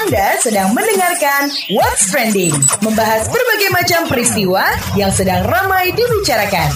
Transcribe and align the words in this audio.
Anda 0.00 0.40
sedang 0.40 0.72
mendengarkan 0.72 1.52
What's 1.76 2.08
Trending, 2.08 2.56
membahas 2.80 3.28
berbagai 3.28 3.68
macam 3.68 4.00
peristiwa 4.08 4.64
yang 4.96 5.12
sedang 5.12 5.44
ramai 5.44 5.92
dibicarakan. 5.92 6.72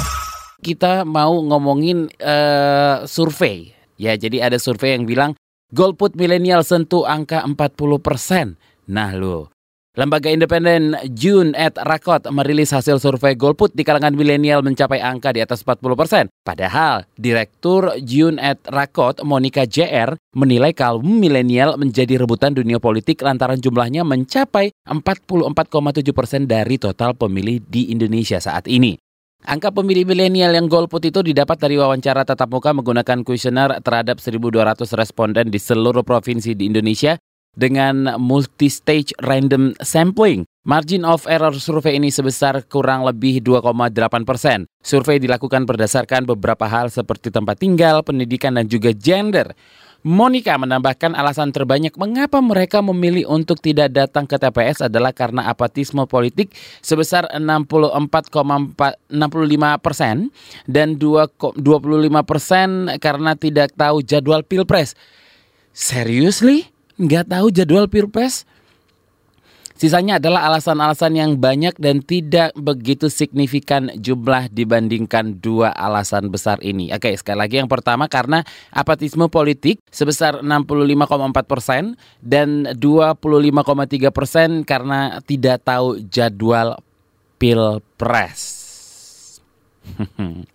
Kita 0.61 1.08
mau 1.08 1.33
ngomongin 1.41 2.13
uh, 2.21 3.08
survei. 3.08 3.73
Ya, 3.97 4.13
jadi 4.21 4.45
ada 4.45 4.60
survei 4.60 4.92
yang 4.92 5.08
bilang 5.08 5.33
golput 5.73 6.21
milenial 6.21 6.60
sentuh 6.68 7.08
angka 7.08 7.41
40%. 7.49 8.93
Nah, 8.93 9.16
lo 9.16 9.54
Lembaga 9.95 10.27
independen 10.27 10.99
June 11.15 11.55
at 11.55 11.79
Rakot 11.79 12.27
merilis 12.35 12.75
hasil 12.75 12.99
survei 12.99 13.39
golput 13.39 13.71
di 13.79 13.87
kalangan 13.87 14.11
milenial 14.11 14.59
mencapai 14.59 14.99
angka 14.99 15.31
di 15.31 15.39
atas 15.39 15.63
40 15.63 15.95
persen. 15.95 16.25
Padahal, 16.43 17.07
Direktur 17.15 17.95
June 18.03 18.43
at 18.43 18.59
Rakot, 18.67 19.23
Monica 19.23 19.62
JR, 19.62 20.19
menilai 20.35 20.75
kaum 20.75 21.07
milenial 21.07 21.79
menjadi 21.79 22.19
rebutan 22.19 22.59
dunia 22.59 22.83
politik 22.83 23.23
lantaran 23.23 23.62
jumlahnya 23.62 24.03
mencapai 24.03 24.75
44,7 24.83 25.55
persen 26.11 26.51
dari 26.51 26.74
total 26.74 27.15
pemilih 27.15 27.63
di 27.63 27.95
Indonesia 27.95 28.43
saat 28.43 28.66
ini. 28.66 28.99
Angka 29.47 29.71
pemilih 29.71 30.11
milenial 30.11 30.59
yang 30.59 30.66
golput 30.66 31.07
itu 31.07 31.23
didapat 31.23 31.55
dari 31.55 31.79
wawancara 31.79 32.27
tatap 32.27 32.51
muka 32.51 32.74
menggunakan 32.74 33.23
kuesioner 33.23 33.79
terhadap 33.79 34.19
1.200 34.19 34.43
responden 34.99 35.55
di 35.55 35.63
seluruh 35.63 36.02
provinsi 36.02 36.59
di 36.59 36.66
Indonesia 36.66 37.15
dengan 37.55 38.15
multi-stage 38.19 39.15
random 39.23 39.75
sampling. 39.83 40.47
Margin 40.65 41.05
of 41.05 41.29
error 41.29 41.53
survei 41.57 42.01
ini 42.01 42.09
sebesar 42.09 42.65
kurang 42.67 43.05
lebih 43.05 43.45
2,8 43.45 44.25
persen. 44.25 44.65
Survei 44.80 45.21
dilakukan 45.21 45.69
berdasarkan 45.69 46.25
beberapa 46.25 46.65
hal 46.65 46.89
seperti 46.89 47.29
tempat 47.29 47.61
tinggal, 47.61 48.01
pendidikan, 48.01 48.57
dan 48.57 48.65
juga 48.65 48.97
gender. 48.97 49.53
Monica 50.05 50.53
menambahkan 50.61 51.17
alasan 51.17 51.49
terbanyak 51.49 51.97
mengapa 51.97 52.37
mereka 52.45 52.85
memilih 52.85 53.25
untuk 53.25 53.57
tidak 53.57 53.89
datang 53.89 54.29
ke 54.29 54.37
TPS 54.37 54.85
adalah 54.85 55.16
karena 55.16 55.49
apatisme 55.49 56.05
politik 56.05 56.52
sebesar 56.85 57.24
64,65 57.33 59.09
persen 59.80 60.29
dan 60.68 61.01
25 61.01 61.57
persen 62.29 62.68
karena 63.01 63.33
tidak 63.33 63.73
tahu 63.80 64.05
jadwal 64.05 64.44
pilpres. 64.44 64.92
Seriously? 65.72 66.73
Nggak 66.98 67.30
tahu 67.30 67.50
jadwal 67.50 67.86
pilpres. 67.90 68.46
Sisanya 69.74 70.22
adalah 70.22 70.46
alasan-alasan 70.46 71.18
yang 71.18 71.34
banyak 71.34 71.74
dan 71.82 71.98
tidak 71.98 72.54
begitu 72.54 73.10
signifikan 73.10 73.90
jumlah 73.98 74.46
dibandingkan 74.54 75.42
dua 75.42 75.74
alasan 75.74 76.30
besar 76.30 76.62
ini. 76.62 76.94
Oke, 76.94 77.10
sekali 77.18 77.42
lagi 77.42 77.58
yang 77.58 77.66
pertama 77.66 78.06
karena 78.06 78.46
apatisme 78.70 79.26
politik 79.26 79.82
sebesar 79.90 80.46
65,4 80.46 81.42
persen 81.42 81.82
dan 82.22 82.70
25,3 82.78 84.14
persen 84.14 84.62
karena 84.62 85.18
tidak 85.26 85.66
tahu 85.66 85.98
jadwal 86.06 86.78
pilpres. 87.42 88.40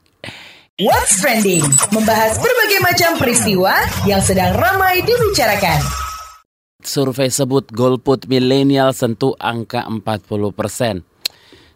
What's 0.79 1.19
Trending? 1.19 1.67
Membahas 1.91 2.39
berbagai 2.39 2.79
macam 2.79 3.19
peristiwa 3.19 3.83
yang 4.07 4.23
sedang 4.23 4.55
ramai 4.55 5.03
dibicarakan. 5.03 6.08
Survei 6.79 7.27
sebut 7.27 7.67
golput 7.75 8.23
milenial 8.31 8.95
sentuh 8.95 9.35
angka 9.35 9.83
40 9.83 10.55
persen. 10.55 11.03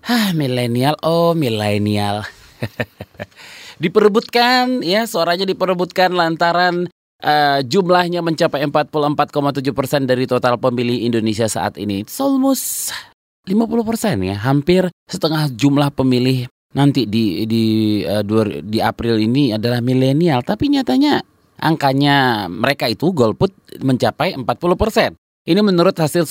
Hah, 0.03 0.31
milenial, 0.31 0.95
oh 1.03 1.35
milenial. 1.35 2.23
diperebutkan, 3.83 4.79
ya 4.79 5.03
suaranya 5.03 5.43
diperebutkan 5.43 6.15
lantaran 6.15 6.87
uh, 7.19 7.59
jumlahnya 7.63 8.23
mencapai 8.23 8.63
44,7 8.63 9.75
persen 9.75 10.07
dari 10.07 10.23
total 10.23 10.55
pemilih 10.55 11.03
Indonesia 11.03 11.51
saat 11.51 11.75
ini. 11.75 12.07
It's 12.07 12.19
almost 12.23 12.95
50 13.43 13.59
persen 13.83 14.23
ya, 14.23 14.39
hampir 14.39 14.87
setengah 15.11 15.51
jumlah 15.51 15.91
pemilih 15.91 16.47
nanti 16.73 17.05
di 17.05 17.43
di 17.43 17.63
uh, 18.07 18.23
di 18.63 18.79
April 18.79 19.19
ini 19.19 19.51
adalah 19.51 19.83
milenial. 19.83 20.47
Tapi 20.47 20.71
nyatanya 20.71 21.32
angkanya 21.61 22.45
mereka 22.49 22.89
itu 22.89 23.13
golput 23.13 23.53
mencapai 23.81 24.37
40 24.37 24.45
persen. 24.77 25.11
Ini 25.43 25.59
menurut 25.59 25.93
hasil 25.99 26.23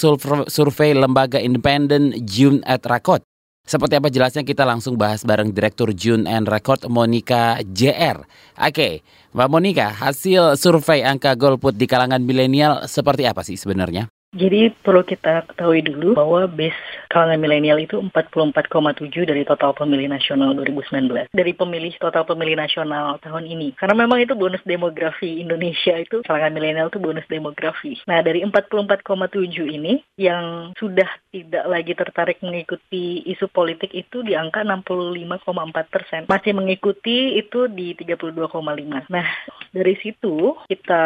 survei 0.48 0.96
lembaga 0.96 1.36
independen 1.36 2.16
June 2.24 2.64
at 2.64 2.82
Rakot. 2.88 3.20
Seperti 3.62 3.94
apa 3.94 4.10
jelasnya 4.10 4.42
kita 4.42 4.66
langsung 4.66 4.98
bahas 4.98 5.22
bareng 5.22 5.54
Direktur 5.54 5.94
June 5.94 6.26
and 6.26 6.50
Record 6.50 6.82
Monica 6.90 7.62
JR. 7.62 8.18
Oke, 8.58 9.06
Mbak 9.30 9.48
Monica, 9.48 9.86
hasil 9.94 10.58
survei 10.58 11.06
angka 11.06 11.38
golput 11.38 11.78
di 11.78 11.86
kalangan 11.86 12.18
milenial 12.18 12.90
seperti 12.90 13.22
apa 13.22 13.46
sih 13.46 13.54
sebenarnya? 13.54 14.10
Jadi 14.32 14.72
perlu 14.72 15.04
kita 15.04 15.44
ketahui 15.44 15.84
dulu 15.84 16.16
bahwa 16.16 16.48
base 16.48 16.80
kalangan 17.12 17.36
milenial 17.36 17.76
itu 17.76 18.00
44,7 18.00 19.28
dari 19.28 19.44
total 19.44 19.76
pemilih 19.76 20.08
nasional 20.08 20.56
2019. 20.56 21.36
Dari 21.36 21.52
pemilih 21.52 21.92
total 22.00 22.24
pemilih 22.24 22.56
nasional 22.56 23.20
tahun 23.20 23.44
ini. 23.44 23.76
Karena 23.76 23.92
memang 23.92 24.24
itu 24.24 24.32
bonus 24.32 24.64
demografi 24.64 25.44
Indonesia 25.44 26.00
itu 26.00 26.24
kalangan 26.24 26.56
milenial 26.56 26.88
itu 26.88 26.96
bonus 26.96 27.28
demografi. 27.28 28.00
Nah 28.08 28.24
dari 28.24 28.40
44,7 28.40 29.68
ini 29.68 30.00
yang 30.16 30.72
sudah 30.80 31.12
tidak 31.28 31.68
lagi 31.68 31.92
tertarik 31.92 32.40
mengikuti 32.40 33.20
isu 33.28 33.52
politik 33.52 33.92
itu 33.92 34.24
di 34.24 34.32
angka 34.32 34.64
65,4 34.64 35.92
persen. 35.92 36.20
Masih 36.32 36.56
mengikuti 36.56 37.36
itu 37.36 37.68
di 37.68 37.92
32,5. 38.00 39.12
Nah 39.12 39.28
dari 39.76 39.92
situ 40.00 40.56
kita 40.72 41.04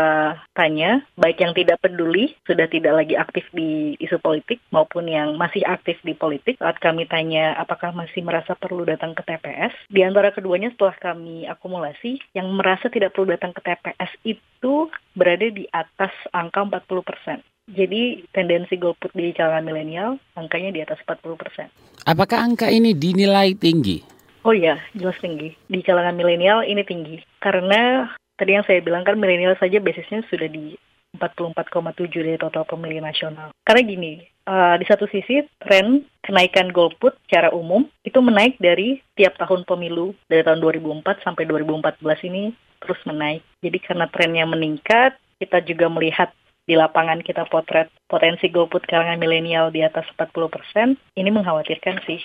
tanya 0.55 1.03
baik 1.19 1.43
yang 1.43 1.51
tidak 1.59 1.83
peduli 1.83 2.31
sudah 2.47 2.71
tidak 2.71 2.95
lagi 3.03 3.16
aktif 3.17 3.49
di 3.51 3.97
isu 3.99 4.21
politik 4.21 4.63
maupun 4.71 5.11
yang 5.11 5.35
masih 5.41 5.65
aktif 5.67 5.99
di 6.05 6.15
politik. 6.15 6.61
Saat 6.61 6.79
kami 6.79 7.09
tanya 7.09 7.57
apakah 7.57 7.91
masih 7.97 8.23
merasa 8.23 8.55
perlu 8.55 8.85
datang 8.85 9.17
ke 9.17 9.25
TPS, 9.25 9.73
di 9.91 10.05
antara 10.05 10.31
keduanya 10.31 10.71
setelah 10.73 10.97
kami 11.01 11.49
akumulasi, 11.49 12.21
yang 12.37 12.53
merasa 12.55 12.93
tidak 12.93 13.17
perlu 13.17 13.35
datang 13.35 13.57
ke 13.57 13.61
TPS 13.65 14.13
itu 14.23 14.93
berada 15.17 15.49
di 15.49 15.65
atas 15.73 16.13
angka 16.31 16.63
40 16.63 17.03
persen. 17.03 17.39
Jadi 17.67 18.23
tendensi 18.31 18.79
golput 18.79 19.11
di 19.11 19.35
kalangan 19.35 19.67
milenial 19.67 20.23
angkanya 20.39 20.71
di 20.71 20.81
atas 20.87 21.03
40 21.03 21.35
persen. 21.35 21.67
Apakah 22.07 22.47
angka 22.47 22.71
ini 22.71 22.95
dinilai 22.95 23.59
tinggi? 23.59 24.07
Oh 24.47 24.55
iya, 24.55 24.79
jelas 24.95 25.19
tinggi. 25.19 25.51
Di 25.67 25.83
kalangan 25.83 26.15
milenial 26.15 26.63
ini 26.63 26.87
tinggi. 26.87 27.19
Karena 27.43 28.07
tadi 28.39 28.55
yang 28.55 28.63
saya 28.63 28.79
bilang 28.79 29.03
kan 29.03 29.19
milenial 29.19 29.59
saja 29.59 29.83
basisnya 29.83 30.23
sudah 30.31 30.47
di 30.47 30.79
44,7 31.17 32.09
dari 32.13 32.39
total 32.39 32.65
pemilih 32.69 33.03
nasional. 33.03 33.51
Karena 33.65 33.83
gini, 33.83 34.13
uh, 34.47 34.77
di 34.79 34.87
satu 34.87 35.11
sisi 35.11 35.43
tren 35.61 36.07
kenaikan 36.23 36.71
golput 36.71 37.19
secara 37.27 37.51
umum 37.53 37.85
itu 38.07 38.19
menaik 38.23 38.57
dari 38.63 39.03
tiap 39.19 39.37
tahun 39.37 39.67
pemilu 39.67 40.15
dari 40.31 40.47
tahun 40.47 40.63
2004 40.63 41.25
sampai 41.27 41.45
2014 41.49 42.29
ini 42.31 42.55
terus 42.81 43.01
menaik. 43.05 43.43
Jadi 43.61 43.79
karena 43.83 44.07
trennya 44.09 44.47
meningkat, 44.47 45.19
kita 45.43 45.61
juga 45.67 45.91
melihat 45.91 46.31
di 46.67 46.75
lapangan 46.75 47.23
kita 47.23 47.47
potret 47.47 47.87
potensi 48.11 48.51
golput 48.51 48.83
kalangan 48.91 49.23
milenial 49.23 49.71
di 49.71 49.87
atas 49.87 50.07
40 50.19 50.51
persen, 50.51 50.87
ini 51.15 51.31
mengkhawatirkan 51.31 52.03
sih. 52.03 52.19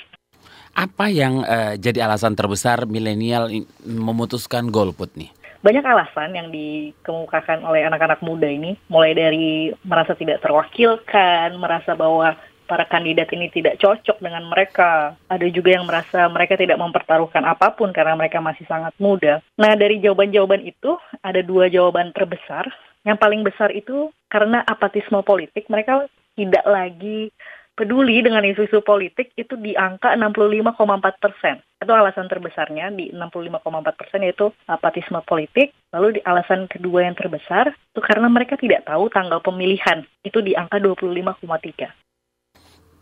Apa 0.73 1.11
yang 1.11 1.45
uh, 1.45 1.77
jadi 1.77 2.09
alasan 2.09 2.33
terbesar 2.33 2.89
milenial 2.89 3.51
memutuskan 3.85 4.73
golput 4.73 5.13
nih? 5.13 5.29
Banyak 5.61 5.85
alasan 5.85 6.33
yang 6.33 6.49
dikemukakan 6.49 7.61
oleh 7.61 7.85
anak-anak 7.85 8.19
muda 8.25 8.49
ini, 8.49 8.73
mulai 8.89 9.13
dari 9.13 9.69
merasa 9.85 10.17
tidak 10.17 10.41
terwakilkan, 10.41 11.53
merasa 11.61 11.93
bahwa 11.93 12.33
para 12.71 12.87
kandidat 12.87 13.27
ini 13.35 13.51
tidak 13.51 13.77
cocok 13.77 14.17
dengan 14.23 14.47
mereka. 14.47 15.13
Ada 15.27 15.45
juga 15.53 15.75
yang 15.75 15.85
merasa 15.85 16.25
mereka 16.31 16.55
tidak 16.57 16.79
mempertaruhkan 16.79 17.43
apa 17.43 17.75
pun 17.75 17.91
karena 17.91 18.15
mereka 18.15 18.39
masih 18.39 18.63
sangat 18.65 18.95
muda. 18.95 19.43
Nah, 19.59 19.75
dari 19.75 19.99
jawaban-jawaban 19.99 20.63
itu 20.63 20.95
ada 21.19 21.43
dua 21.43 21.67
jawaban 21.67 22.15
terbesar. 22.15 22.65
Yang 23.03 23.17
paling 23.19 23.41
besar 23.43 23.69
itu 23.75 24.09
karena 24.31 24.63
apatisme 24.63 25.19
politik, 25.25 25.67
mereka 25.67 26.07
tidak 26.33 26.63
lagi 26.63 27.29
peduli 27.75 28.23
dengan 28.23 28.45
isu-isu 28.45 28.79
politik 28.85 29.33
itu 29.35 29.57
di 29.57 29.75
angka 29.75 30.13
65,4 30.15 31.17
persen. 31.17 31.55
Itu 31.81 31.97
alasan 31.97 32.29
terbesarnya 32.29 32.93
di 32.93 33.09
65,4 33.09 33.97
persen 33.97 34.21
yaitu 34.21 34.53
apatisme 34.69 35.17
politik. 35.25 35.73
Lalu 35.89 36.17
di 36.17 36.21
alasan 36.21 36.69
kedua 36.69 37.09
yang 37.09 37.17
terbesar 37.17 37.73
itu 37.73 38.01
karena 38.05 38.29
mereka 38.29 38.53
tidak 38.53 38.85
tahu 38.85 39.09
tanggal 39.09 39.41
pemilihan 39.41 40.05
itu 40.21 40.45
di 40.45 40.53
angka 40.53 40.77
25,3. 40.77 41.89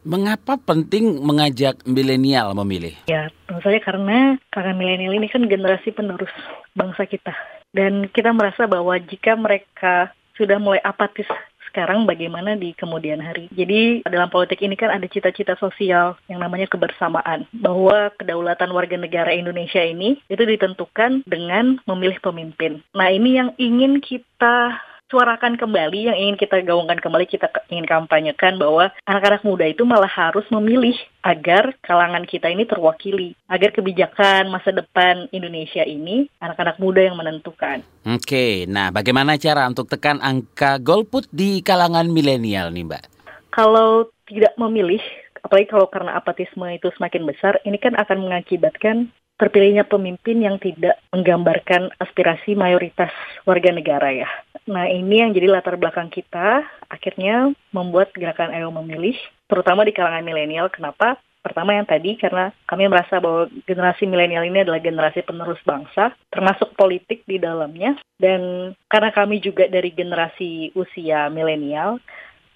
Mengapa 0.08 0.56
penting 0.56 1.20
mengajak 1.20 1.84
milenial 1.84 2.56
memilih? 2.56 2.96
Ya, 3.12 3.28
tentu 3.44 3.60
saja 3.68 3.84
karena 3.84 4.40
kakak 4.48 4.80
milenial 4.80 5.12
ini 5.12 5.28
kan 5.28 5.44
generasi 5.44 5.92
penerus 5.92 6.32
bangsa 6.72 7.04
kita. 7.04 7.36
Dan 7.76 8.08
kita 8.08 8.32
merasa 8.32 8.64
bahwa 8.64 8.96
jika 8.96 9.36
mereka 9.36 10.16
sudah 10.40 10.56
mulai 10.56 10.80
apatis 10.88 11.28
sekarang 11.70 12.10
bagaimana 12.10 12.58
di 12.58 12.74
kemudian 12.74 13.22
hari. 13.22 13.48
Jadi 13.54 14.04
dalam 14.04 14.28
politik 14.34 14.60
ini 14.66 14.74
kan 14.74 14.90
ada 14.90 15.06
cita-cita 15.06 15.56
sosial 15.62 16.18
yang 16.28 16.42
namanya 16.42 16.66
kebersamaan 16.68 17.46
bahwa 17.56 18.12
kedaulatan 18.18 18.74
warga 18.74 18.98
negara 18.98 19.32
Indonesia 19.32 19.80
ini 19.80 20.20
itu 20.28 20.44
ditentukan 20.44 21.24
dengan 21.30 21.80
memilih 21.86 22.20
pemimpin. 22.20 22.82
Nah 22.98 23.14
ini 23.14 23.38
yang 23.38 23.54
ingin 23.56 24.02
kita 24.02 24.82
suarakan 25.10 25.58
kembali 25.58 26.06
yang 26.06 26.18
ingin 26.18 26.38
kita 26.38 26.62
gaungkan 26.62 27.02
kembali 27.02 27.26
kita 27.26 27.50
ingin 27.74 27.90
kampanyekan 27.90 28.62
bahwa 28.62 28.94
anak-anak 29.10 29.42
muda 29.42 29.66
itu 29.66 29.82
malah 29.82 30.08
harus 30.08 30.46
memilih 30.54 30.94
agar 31.26 31.74
kalangan 31.82 32.30
kita 32.30 32.46
ini 32.54 32.70
terwakili 32.70 33.34
agar 33.50 33.74
kebijakan 33.74 34.54
masa 34.54 34.70
depan 34.70 35.26
Indonesia 35.34 35.82
ini 35.82 36.30
anak-anak 36.38 36.78
muda 36.78 37.02
yang 37.02 37.18
menentukan. 37.18 37.82
Oke, 38.06 38.70
nah 38.70 38.94
bagaimana 38.94 39.42
cara 39.42 39.66
untuk 39.66 39.90
tekan 39.90 40.22
angka 40.22 40.78
golput 40.78 41.26
di 41.34 41.66
kalangan 41.66 42.06
milenial 42.06 42.70
nih 42.70 42.86
Mbak? 42.86 43.04
Kalau 43.50 44.14
tidak 44.30 44.54
memilih, 44.62 45.02
apalagi 45.42 45.74
kalau 45.74 45.90
karena 45.90 46.22
apatisme 46.22 46.70
itu 46.70 46.94
semakin 46.94 47.26
besar, 47.26 47.58
ini 47.66 47.82
kan 47.82 47.98
akan 47.98 48.30
mengakibatkan 48.30 49.10
terpilihnya 49.40 49.88
pemimpin 49.88 50.44
yang 50.44 50.60
tidak 50.60 51.00
menggambarkan 51.16 51.96
aspirasi 51.96 52.60
mayoritas 52.60 53.10
warga 53.48 53.72
negara 53.72 54.12
ya. 54.12 54.30
Nah 54.68 54.86
ini 54.92 55.24
yang 55.24 55.32
jadi 55.32 55.48
latar 55.48 55.80
belakang 55.80 56.12
kita 56.12 56.68
akhirnya 56.92 57.56
membuat 57.72 58.12
gerakan 58.12 58.52
Ayo 58.52 58.70
Memilih, 58.70 59.16
terutama 59.48 59.88
di 59.88 59.96
kalangan 59.96 60.28
milenial. 60.28 60.68
Kenapa? 60.68 61.16
Pertama 61.40 61.72
yang 61.72 61.88
tadi 61.88 62.20
karena 62.20 62.52
kami 62.68 62.92
merasa 62.92 63.24
bahwa 63.24 63.48
generasi 63.64 64.04
milenial 64.04 64.44
ini 64.44 64.68
adalah 64.68 64.84
generasi 64.84 65.24
penerus 65.24 65.64
bangsa, 65.64 66.12
termasuk 66.28 66.76
politik 66.76 67.24
di 67.24 67.40
dalamnya. 67.40 67.96
Dan 68.20 68.76
karena 68.92 69.10
kami 69.16 69.40
juga 69.40 69.72
dari 69.72 69.96
generasi 69.96 70.76
usia 70.76 71.32
milenial, 71.32 72.04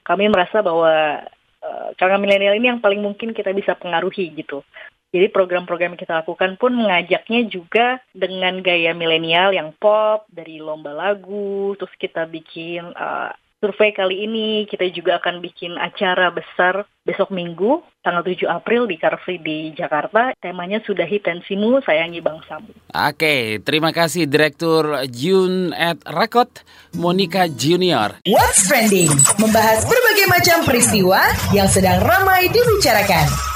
kami 0.03 0.27
merasa 0.27 0.59
bahwa 0.59 1.23
uh, 1.63 1.89
kalangan 1.95 2.27
milenial 2.27 2.59
ini 2.59 2.75
yang 2.75 2.83
paling 2.83 2.99
mungkin 2.99 3.31
kita 3.31 3.55
bisa 3.55 3.71
pengaruhi 3.79 4.35
gitu. 4.35 4.67
Jadi 5.13 5.29
program-program 5.29 5.93
yang 5.93 6.01
kita 6.01 6.25
lakukan 6.25 6.57
pun 6.57 6.73
mengajaknya 6.73 7.45
juga 7.45 8.01
dengan 8.17 8.65
gaya 8.65 8.97
milenial 8.97 9.53
yang 9.53 9.69
pop 9.77 10.25
dari 10.33 10.57
lomba 10.57 10.89
lagu, 10.89 11.77
terus 11.77 11.93
kita 12.01 12.25
bikin 12.25 12.81
uh, 12.97 13.29
survei 13.63 13.95
kali 13.95 14.27
ini 14.27 14.67
kita 14.67 14.83
juga 14.91 15.23
akan 15.23 15.39
bikin 15.39 15.79
acara 15.79 16.27
besar 16.35 16.83
besok 17.07 17.31
minggu 17.31 17.79
tanggal 18.03 18.19
7 18.19 18.43
April 18.51 18.91
di 18.91 18.99
Car 18.99 19.15
Free 19.23 19.39
di 19.39 19.71
Jakarta. 19.71 20.35
Temanya 20.35 20.83
sudah 20.83 21.07
tensimu 21.07 21.79
sayangi 21.79 22.19
bangsamu. 22.19 22.75
Oke, 22.91 23.63
terima 23.63 23.95
kasih 23.95 24.27
Direktur 24.27 25.07
Jun 25.07 25.71
at 25.71 26.03
Record 26.09 26.65
Monica 26.99 27.47
Junior. 27.47 28.19
What's 28.27 28.67
trending? 28.67 29.07
Membahas 29.39 29.87
berbagai 29.87 30.27
macam 30.27 30.57
peristiwa 30.67 31.21
yang 31.55 31.71
sedang 31.71 32.03
ramai 32.03 32.51
dibicarakan. 32.51 33.52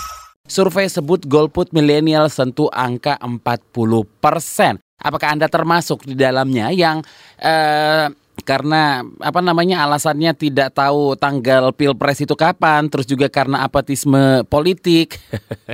Survei 0.47 0.87
sebut 0.87 1.27
golput 1.27 1.75
milenial 1.75 2.31
sentuh 2.31 2.71
angka 2.71 3.19
40 3.19 4.07
persen. 4.23 4.79
Apakah 4.97 5.35
Anda 5.35 5.51
termasuk 5.51 6.07
di 6.07 6.17
dalamnya 6.17 6.73
yang 6.73 7.05
eh, 7.37 8.09
karena 8.47 9.01
apa 9.19 9.43
namanya 9.43 9.83
alasannya 9.83 10.31
tidak 10.37 10.71
tahu 10.71 11.17
tanggal 11.17 11.75
pilpres 11.75 12.21
itu 12.21 12.31
kapan, 12.37 12.87
terus 12.87 13.03
juga 13.03 13.27
karena 13.27 13.65
apatisme 13.65 14.47
politik. 14.47 15.17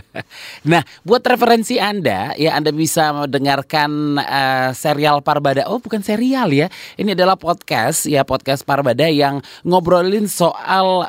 nah, 0.70 0.82
buat 1.04 1.22
referensi 1.22 1.78
Anda, 1.78 2.34
ya 2.34 2.56
Anda 2.56 2.72
bisa 2.72 3.12
mendengarkan 3.14 4.18
uh, 4.18 4.70
serial 4.74 5.22
Parbada. 5.22 5.68
Oh, 5.68 5.78
bukan 5.78 6.02
serial 6.02 6.50
ya, 6.50 6.72
ini 6.96 7.14
adalah 7.14 7.36
podcast 7.36 8.08
ya 8.08 8.26
podcast 8.26 8.64
Parbada 8.64 9.06
yang 9.06 9.44
ngobrolin 9.62 10.26
soal 10.26 11.06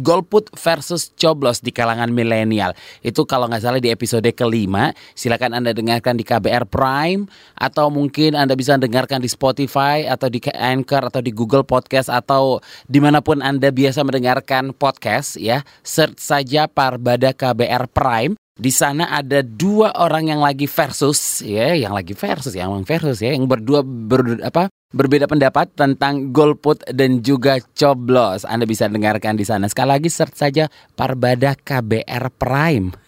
golput 0.00 0.50
versus 0.56 1.10
coblos 1.14 1.60
di 1.60 1.70
kalangan 1.74 2.08
milenial. 2.10 2.72
Itu 3.04 3.28
kalau 3.28 3.50
nggak 3.50 3.62
salah 3.62 3.80
di 3.82 3.92
episode 3.92 4.26
kelima. 4.32 4.94
Silakan 5.12 5.58
Anda 5.58 5.74
dengarkan 5.74 6.16
di 6.16 6.24
KBR 6.24 6.70
Prime 6.70 7.28
atau 7.58 7.90
mungkin 7.90 8.38
Anda 8.38 8.54
bisa 8.54 8.78
dengarkan 8.78 9.20
di 9.20 9.30
Spotify 9.30 10.06
atau 10.06 10.30
di 10.30 10.38
Anchor 10.48 11.10
atau 11.10 11.20
di 11.20 11.34
Google 11.34 11.66
Podcast 11.66 12.08
atau 12.08 12.62
di 12.86 12.98
mana 13.02 13.20
pun 13.20 13.42
Anda 13.42 13.74
biasa 13.74 14.02
mendengarkan 14.06 14.72
podcast 14.74 15.36
ya. 15.36 15.66
Search 15.82 16.22
saja 16.22 16.70
Parbada 16.70 17.34
KBR 17.34 17.90
Prime. 17.90 18.34
Di 18.58 18.74
sana 18.74 19.06
ada 19.14 19.38
dua 19.38 19.94
orang 19.94 20.34
yang 20.34 20.42
lagi 20.42 20.66
versus 20.66 21.46
ya, 21.46 21.78
yang 21.78 21.94
lagi 21.94 22.10
versus, 22.10 22.58
yang 22.58 22.74
versus 22.82 23.22
ya, 23.22 23.30
yang 23.30 23.46
berdua 23.46 23.86
ber, 23.86 24.42
apa 24.42 24.66
berbeda 24.88 25.28
pendapat 25.28 25.68
tentang 25.76 26.32
golput 26.32 26.80
dan 26.88 27.20
juga 27.20 27.60
coblos. 27.76 28.48
Anda 28.48 28.64
bisa 28.64 28.88
dengarkan 28.88 29.36
di 29.36 29.44
sana. 29.44 29.68
Sekali 29.68 29.88
lagi 30.00 30.08
search 30.08 30.36
saja 30.36 30.64
Parbada 30.96 31.52
KBR 31.52 32.24
Prime. 32.32 32.88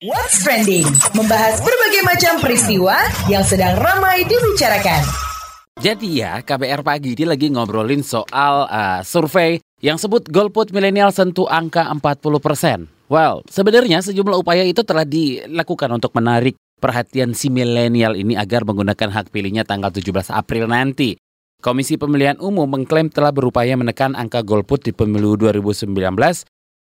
What's 0.00 0.40
Trending 0.40 0.88
membahas 1.12 1.60
berbagai 1.60 2.02
macam 2.08 2.32
peristiwa 2.40 2.96
yang 3.28 3.44
sedang 3.44 3.76
ramai 3.76 4.24
dibicarakan. 4.24 5.04
Jadi 5.80 6.24
ya, 6.24 6.40
KBR 6.40 6.80
pagi 6.80 7.12
ini 7.12 7.24
lagi 7.28 7.52
ngobrolin 7.52 8.00
soal 8.00 8.68
uh, 8.68 9.00
survei 9.04 9.60
yang 9.80 10.00
sebut 10.00 10.28
golput 10.28 10.72
milenial 10.72 11.12
sentuh 11.12 11.48
angka 11.48 11.84
40%. 11.88 12.88
Well, 13.12 13.42
sebenarnya 13.48 14.00
sejumlah 14.00 14.38
upaya 14.40 14.64
itu 14.64 14.86
telah 14.86 15.04
dilakukan 15.04 15.90
untuk 15.92 16.14
menarik 16.16 16.56
perhatian 16.80 17.36
si 17.36 17.52
milenial 17.52 18.16
ini 18.16 18.34
agar 18.34 18.64
menggunakan 18.64 19.12
hak 19.12 19.28
pilihnya 19.28 19.68
tanggal 19.68 19.92
17 19.92 20.32
April 20.32 20.66
nanti. 20.66 21.20
Komisi 21.60 22.00
Pemilihan 22.00 22.40
Umum 22.40 22.64
mengklaim 22.64 23.12
telah 23.12 23.36
berupaya 23.36 23.76
menekan 23.76 24.16
angka 24.16 24.40
golput 24.40 24.80
di 24.80 24.96
pemilu 24.96 25.36
2019 25.36 25.92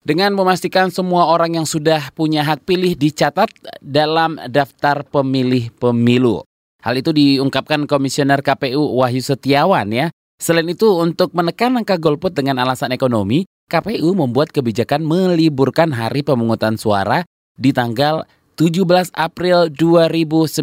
dengan 0.05 0.33
memastikan 0.33 0.89
semua 0.89 1.29
orang 1.29 1.61
yang 1.61 1.67
sudah 1.69 2.13
punya 2.17 2.41
hak 2.45 2.65
pilih 2.65 2.97
dicatat 2.97 3.53
dalam 3.85 4.41
daftar 4.49 5.05
pemilih 5.05 5.69
pemilu. 5.77 6.45
Hal 6.85 7.01
itu 7.01 7.17
diungkapkan 7.17 7.89
Komisioner 7.89 8.45
KPU 8.45 9.01
Wahyu 9.01 9.25
Setiawan 9.25 9.89
ya. 9.89 10.13
Selain 10.37 10.69
itu, 10.69 10.93
untuk 11.01 11.33
menekan 11.33 11.81
angka 11.81 11.97
golput 11.97 12.37
dengan 12.37 12.61
alasan 12.61 12.93
ekonomi, 12.93 13.49
KPU 13.73 14.13
membuat 14.13 14.53
kebijakan 14.53 15.01
meliburkan 15.01 15.97
hari 15.97 16.21
pemungutan 16.21 16.77
suara 16.77 17.25
di 17.57 17.73
tanggal 17.73 18.29
17 18.55 19.11
April 19.19 19.67
2019 19.71 20.55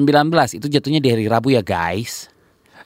itu 0.55 0.67
jatuhnya 0.71 1.03
di 1.03 1.09
hari 1.11 1.25
Rabu 1.27 1.51
ya 1.51 1.59
guys. 1.59 2.31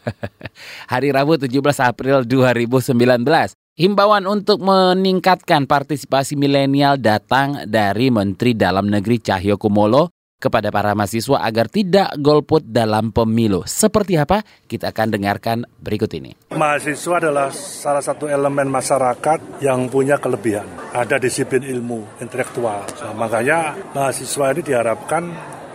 hari 0.92 1.14
Rabu 1.14 1.38
17 1.38 1.52
April 1.82 2.26
2019. 2.26 3.54
Himbauan 3.76 4.24
untuk 4.24 4.64
meningkatkan 4.64 5.68
partisipasi 5.68 6.40
milenial 6.40 6.96
datang 6.96 7.68
dari 7.68 8.08
Menteri 8.08 8.56
Dalam 8.56 8.88
Negeri 8.88 9.20
Cahyo 9.20 9.60
Kumolo 9.60 10.15
kepada 10.46 10.70
para 10.70 10.94
mahasiswa 10.94 11.42
agar 11.42 11.66
tidak 11.66 12.14
golput 12.22 12.62
dalam 12.62 13.10
pemilu. 13.10 13.66
Seperti 13.66 14.14
apa? 14.22 14.46
Kita 14.46 14.94
akan 14.94 15.08
dengarkan 15.10 15.66
berikut 15.82 16.14
ini. 16.14 16.54
Mahasiswa 16.54 17.18
adalah 17.18 17.50
salah 17.50 18.06
satu 18.06 18.30
elemen 18.30 18.70
masyarakat 18.70 19.66
yang 19.66 19.90
punya 19.90 20.22
kelebihan. 20.22 20.70
Ada 20.94 21.18
disiplin 21.18 21.66
ilmu 21.66 22.22
intelektual. 22.22 22.86
Nah, 23.02 23.18
makanya 23.18 23.74
mahasiswa 23.98 24.54
ini 24.54 24.62
diharapkan 24.62 25.24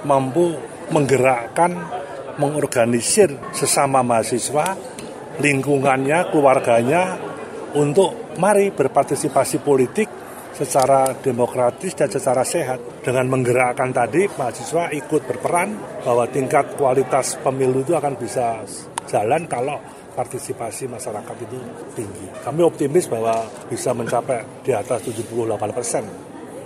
mampu 0.07 0.55
menggerakkan, 0.95 1.75
mengorganisir 2.39 3.35
sesama 3.51 4.07
mahasiswa, 4.07 4.79
lingkungannya, 5.43 6.31
keluarganya 6.31 7.19
untuk 7.75 8.35
mari 8.39 8.71
berpartisipasi 8.71 9.63
politik 9.63 10.09
secara 10.55 11.15
demokratis 11.19 11.95
dan 11.97 12.09
secara 12.11 12.43
sehat. 12.45 13.03
Dengan 13.05 13.27
menggerakkan 13.31 13.91
tadi, 13.95 14.29
mahasiswa 14.37 14.93
ikut 14.93 15.23
berperan 15.27 15.77
bahwa 16.05 16.25
tingkat 16.29 16.77
kualitas 16.77 17.39
pemilu 17.41 17.83
itu 17.83 17.97
akan 17.97 18.15
bisa 18.19 18.63
jalan 19.11 19.47
kalau 19.51 19.81
partisipasi 20.15 20.91
masyarakat 20.91 21.37
itu 21.47 21.59
tinggi. 21.97 22.27
Kami 22.43 22.61
optimis 22.67 23.07
bahwa 23.07 23.47
bisa 23.71 23.95
mencapai 23.95 24.63
di 24.67 24.75
atas 24.75 25.07
78 25.07 25.71
persen 25.73 26.05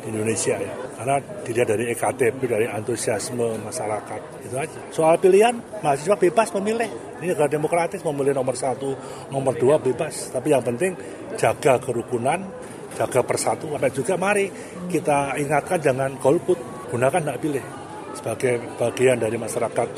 Indonesia 0.05 0.57
ya. 0.61 0.75
Karena 0.95 1.17
dilihat 1.21 1.69
dari 1.69 1.85
EKTP, 1.93 2.38
dari 2.45 2.67
antusiasme 2.69 3.61
masyarakat. 3.61 4.21
Itu 4.47 4.57
aja. 4.57 4.81
Soal 4.93 5.17
pilihan, 5.21 5.57
mahasiswa 5.81 6.17
bebas 6.17 6.53
memilih. 6.61 6.88
Ini 7.21 7.33
negara 7.33 7.49
demokratis, 7.49 8.05
memilih 8.05 8.37
nomor 8.37 8.57
satu, 8.57 8.93
nomor 9.33 9.57
dua 9.57 9.81
bebas. 9.81 10.33
Tapi 10.33 10.53
yang 10.53 10.64
penting 10.64 10.97
jaga 11.35 11.81
kerukunan, 11.81 12.41
jaga 12.95 13.21
persatu 13.27 13.75
sampai 13.75 13.91
juga 13.91 14.15
mari 14.15 14.47
kita 14.89 15.39
ingatkan 15.39 15.79
jangan 15.83 16.11
golput 16.19 16.59
gunakan 16.91 17.35
hak 17.35 17.39
pilih 17.43 17.65
sebagai 18.15 18.63
bagian 18.79 19.19
dari 19.19 19.35
masyarakat 19.35 19.89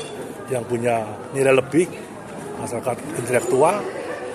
yang 0.49 0.65
punya 0.65 1.05
nilai 1.31 1.53
lebih 1.53 1.85
masyarakat 2.57 2.97
intelektual 3.21 3.79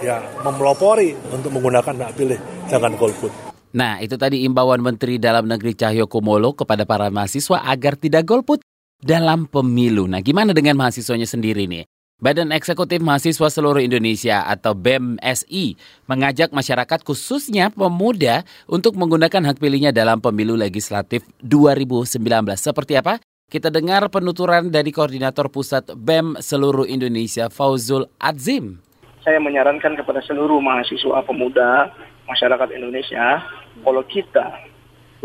ya 0.02 0.22
memelopori 0.46 1.14
untuk 1.34 1.50
menggunakan 1.50 1.94
hak 2.06 2.12
pilih 2.14 2.38
jangan 2.70 2.94
golput 2.94 3.52
Nah, 3.72 4.04
itu 4.04 4.20
tadi 4.20 4.44
imbauan 4.44 4.84
Menteri 4.84 5.16
Dalam 5.16 5.48
Negeri 5.48 5.72
Cahyo 5.72 6.04
Kumolo 6.04 6.52
kepada 6.52 6.84
para 6.84 7.08
mahasiswa 7.08 7.64
agar 7.64 7.96
tidak 7.96 8.28
golput 8.28 8.60
dalam 9.00 9.48
pemilu. 9.48 10.04
Nah, 10.04 10.20
gimana 10.20 10.52
dengan 10.52 10.76
mahasiswanya 10.76 11.24
sendiri 11.24 11.64
nih? 11.64 11.88
Badan 12.22 12.54
Eksekutif 12.54 13.02
Mahasiswa 13.02 13.50
Seluruh 13.50 13.82
Indonesia 13.82 14.46
atau 14.46 14.78
BEMSI 14.78 15.74
mengajak 16.06 16.54
masyarakat 16.54 17.02
khususnya 17.02 17.74
pemuda 17.74 18.46
untuk 18.70 18.94
menggunakan 18.94 19.42
hak 19.50 19.58
pilihnya 19.58 19.90
dalam 19.90 20.22
pemilu 20.22 20.54
legislatif 20.54 21.26
2019. 21.42 22.22
Seperti 22.54 22.94
apa? 22.94 23.18
Kita 23.50 23.74
dengar 23.74 24.06
penuturan 24.06 24.70
dari 24.70 24.94
Koordinator 24.94 25.50
Pusat 25.50 25.98
BEM 25.98 26.38
Seluruh 26.38 26.86
Indonesia 26.86 27.50
Fauzul 27.50 28.06
Adzim. 28.22 28.78
saya 29.26 29.42
menyarankan 29.42 29.98
kepada 29.98 30.22
seluruh 30.22 30.62
mahasiswa 30.62 31.26
pemuda 31.26 31.90
masyarakat 32.30 32.70
Indonesia, 32.70 33.42
kalau 33.82 34.06
kita 34.06 34.62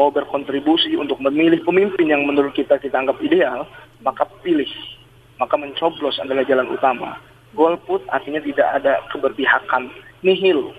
mau 0.02 0.10
berkontribusi 0.10 0.98
untuk 0.98 1.22
memilih 1.22 1.62
pemimpin 1.62 2.10
yang 2.10 2.26
menurut 2.26 2.58
kita 2.58 2.82
kita 2.82 2.98
anggap 2.98 3.22
ideal, 3.22 3.70
maka 4.02 4.26
pilih, 4.42 4.70
maka 5.38 5.56
mencoblos 5.58 6.18
adalah 6.22 6.44
jalan 6.46 6.70
utama. 6.70 7.18
Golput 7.56 8.04
artinya 8.12 8.44
tidak 8.44 8.68
ada 8.82 9.02
keberpihakan, 9.10 9.90
nihil. 10.22 10.74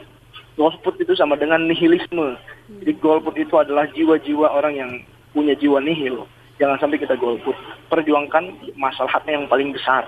Golput 0.59 0.99
itu 0.99 1.15
sama 1.15 1.38
dengan 1.38 1.67
nihilisme. 1.67 2.35
Jadi 2.83 2.93
golput 2.99 3.35
itu 3.38 3.55
adalah 3.57 3.87
jiwa-jiwa 3.95 4.47
orang 4.50 4.75
yang 4.75 4.91
punya 5.33 5.55
jiwa 5.55 5.79
nihil. 5.79 6.27
Jangan 6.59 6.79
sampai 6.83 6.99
kita 6.99 7.15
golput. 7.15 7.55
Perjuangkan 7.87 8.75
masalahnya 8.75 9.38
yang 9.38 9.47
paling 9.47 9.71
besar 9.71 10.03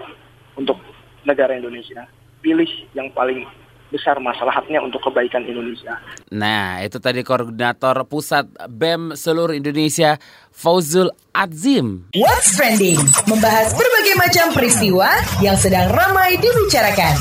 untuk 0.58 0.76
negara 1.22 1.54
Indonesia. 1.54 2.06
Pilih 2.42 2.68
yang 2.98 3.08
paling 3.14 3.46
besar 3.90 4.16
masalahnya 4.22 4.80
untuk 4.80 5.02
kebaikan 5.04 5.42
Indonesia. 5.44 5.98
Nah, 6.30 6.80
itu 6.80 6.96
tadi 7.02 7.26
koordinator 7.26 8.06
pusat 8.06 8.46
BEM 8.70 9.18
seluruh 9.18 9.52
Indonesia, 9.52 10.16
Fauzul 10.54 11.10
Azim. 11.34 12.08
What's 12.14 12.56
Trending? 12.56 12.98
Membahas 13.26 13.74
berbagai 13.74 14.14
macam 14.16 14.46
peristiwa 14.54 15.10
yang 15.42 15.58
sedang 15.58 15.90
ramai 15.90 16.38
dibicarakan. 16.38 17.18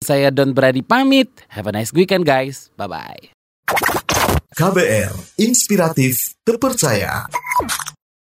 Saya 0.00 0.32
Don 0.32 0.56
Brady 0.56 0.80
pamit. 0.80 1.28
Have 1.52 1.68
a 1.68 1.74
nice 1.76 1.92
weekend 1.92 2.24
guys. 2.24 2.72
Bye-bye. 2.80 3.36
KBR, 4.56 5.12
inspiratif, 5.38 6.34
terpercaya. 6.42 7.28